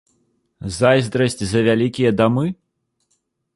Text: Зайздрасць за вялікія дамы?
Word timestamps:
Зайздрасць 0.77 1.43
за 1.53 1.59
вялікія 1.69 2.11
дамы? 2.25 2.47